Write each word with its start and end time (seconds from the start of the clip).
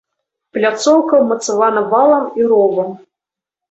Пляцоўка 0.57 1.21
ўмацавана 1.25 1.87
валам 1.95 2.29
і 2.43 2.53
ровам. 2.53 2.95